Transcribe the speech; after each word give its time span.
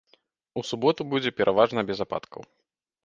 У 0.61 0.63
суботу 0.69 1.05
будзе 1.11 1.33
пераважна 1.41 1.85
без 1.91 2.05
ападкаў. 2.07 2.41